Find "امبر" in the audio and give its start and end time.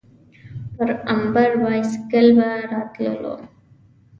1.13-1.51